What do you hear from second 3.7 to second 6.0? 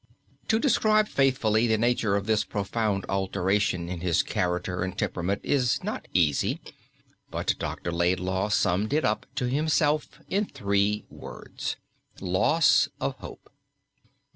in his character and temperament is